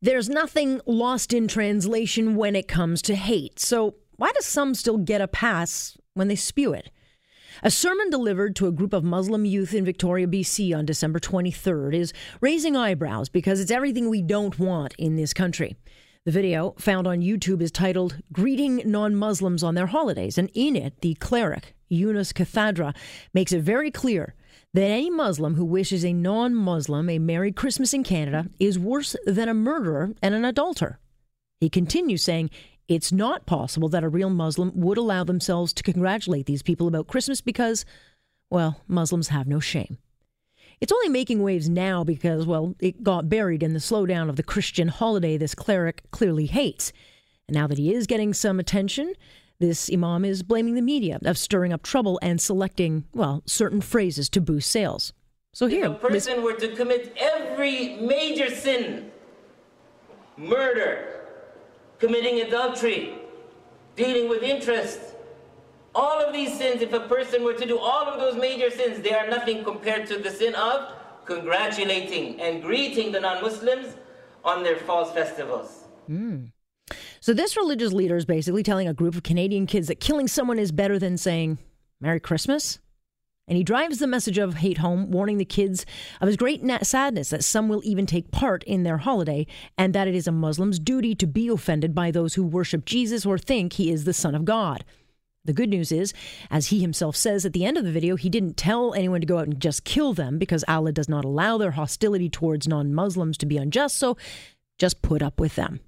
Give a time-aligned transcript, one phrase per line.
[0.00, 3.58] There's nothing lost in translation when it comes to hate.
[3.58, 6.90] So, why do some still get a pass when they spew it?
[7.64, 11.94] A sermon delivered to a group of Muslim youth in Victoria, BC on December 23rd
[11.94, 15.74] is raising eyebrows because it's everything we don't want in this country.
[16.24, 20.76] The video, found on YouTube, is titled Greeting Non Muslims on Their Holidays, and in
[20.76, 22.94] it, the cleric, Younus Kathrada,
[23.34, 24.36] makes it very clear
[24.74, 29.16] that any Muslim who wishes a non Muslim a Merry Christmas in Canada is worse
[29.26, 30.98] than a murderer and an adulterer.
[31.60, 32.50] He continues saying,
[32.88, 37.06] it's not possible that a real Muslim would allow themselves to congratulate these people about
[37.06, 37.84] Christmas because,
[38.50, 39.98] well, Muslims have no shame.
[40.80, 44.42] It's only making waves now because, well, it got buried in the slowdown of the
[44.42, 46.92] Christian holiday this cleric clearly hates.
[47.46, 49.14] And now that he is getting some attention,
[49.60, 54.28] this imam is blaming the media of stirring up trouble and selecting, well, certain phrases
[54.30, 55.12] to boost sales.
[55.52, 59.10] So here, if a person were to commit every major sin,
[60.36, 61.24] murder,
[61.98, 63.14] committing adultery,
[63.96, 65.00] dealing with interest,
[65.94, 69.00] all of these sins, if a person were to do all of those major sins,
[69.00, 70.92] they are nothing compared to the sin of
[71.24, 73.96] congratulating and greeting the non Muslims
[74.44, 75.84] on their false festivals.
[76.08, 76.52] Mm.
[77.20, 80.58] So, this religious leader is basically telling a group of Canadian kids that killing someone
[80.58, 81.58] is better than saying,
[82.00, 82.78] Merry Christmas?
[83.48, 85.86] And he drives the message of hate home, warning the kids
[86.20, 89.46] of his great sadness that some will even take part in their holiday,
[89.78, 93.24] and that it is a Muslim's duty to be offended by those who worship Jesus
[93.24, 94.84] or think he is the Son of God.
[95.46, 96.12] The good news is,
[96.50, 99.26] as he himself says at the end of the video, he didn't tell anyone to
[99.26, 102.92] go out and just kill them because Allah does not allow their hostility towards non
[102.92, 104.18] Muslims to be unjust, so
[104.78, 105.80] just put up with them.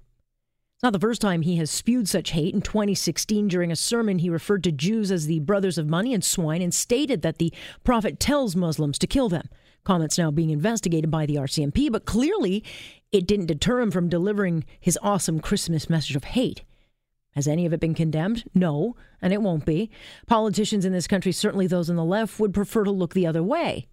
[0.81, 2.55] It's not the first time he has spewed such hate.
[2.55, 6.23] In 2016, during a sermon, he referred to Jews as the brothers of money and
[6.23, 9.47] swine and stated that the Prophet tells Muslims to kill them.
[9.83, 12.63] Comments now being investigated by the RCMP, but clearly
[13.11, 16.63] it didn't deter him from delivering his awesome Christmas message of hate.
[17.35, 18.45] Has any of it been condemned?
[18.55, 19.91] No, and it won't be.
[20.25, 23.43] Politicians in this country, certainly those on the left, would prefer to look the other
[23.43, 23.85] way.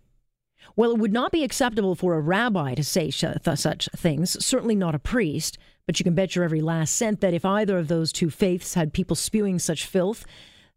[0.77, 4.95] Well, it would not be acceptable for a rabbi to say such things, certainly not
[4.95, 5.59] a priest.
[5.87, 8.75] But you can bet your every last cent that if either of those two faiths
[8.75, 10.27] had people spewing such filth,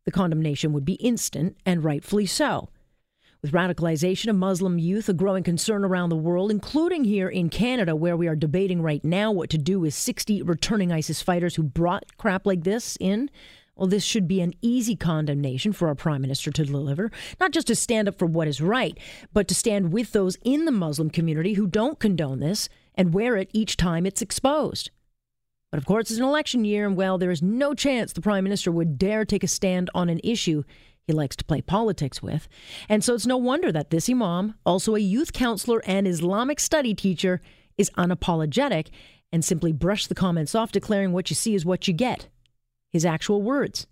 [0.06, 2.70] the condemnation would be instant, and rightfully so.
[3.42, 7.96] With radicalization of Muslim youth, a growing concern around the world, including here in Canada,
[7.96, 11.64] where we are debating right now what to do with 60 returning ISIS fighters who
[11.64, 13.30] brought crap like this in,
[13.82, 17.66] well, this should be an easy condemnation for our prime minister to deliver, not just
[17.66, 18.96] to stand up for what is right,
[19.34, 23.36] but to stand with those in the Muslim community who don't condone this and wear
[23.38, 24.92] it each time it's exposed.
[25.72, 28.44] But of course, it's an election year, and well, there is no chance the Prime
[28.44, 30.62] Minister would dare take a stand on an issue
[31.08, 32.48] he likes to play politics with.
[32.88, 36.94] And so it's no wonder that this Imam, also a youth counselor and Islamic study
[36.94, 37.42] teacher,
[37.80, 38.90] is unapologetic
[39.32, 42.28] and simply brushed the comments off, declaring what you see is what you get.
[42.92, 43.88] His actual words.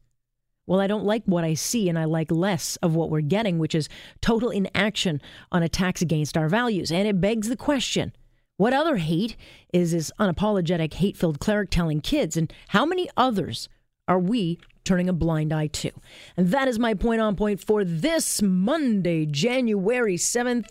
[0.68, 3.58] Well, I don't like what I see, and I like less of what we're getting,
[3.58, 3.90] which is
[4.22, 5.20] total inaction
[5.52, 6.92] on attacks against our values.
[6.92, 8.14] And it begs the question
[8.60, 9.38] what other hate
[9.74, 12.36] is this unapologetic, hate filled cleric telling kids?
[12.36, 13.70] And how many others
[14.06, 15.92] are we turning a blind eye to?
[16.36, 20.68] And that is my point on point for this Monday, January 7th.